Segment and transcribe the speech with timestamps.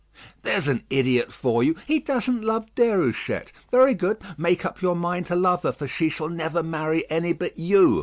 [0.41, 1.75] "There's an idiot for you!
[1.85, 3.51] He doesn't love Déruchette.
[3.69, 7.33] Very good; make up your mind to love her, for she shall never marry any
[7.33, 7.99] but you.